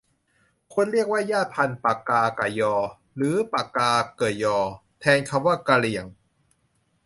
[0.73, 2.73] ควรเรียกว่าชาติพันธุ์ปกากะญอ
[3.15, 4.57] หรือปกาเกอะญอ
[4.99, 6.05] แทนคำว่ากะเหรี่ยง